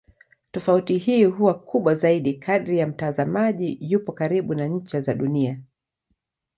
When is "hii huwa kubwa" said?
0.97-1.95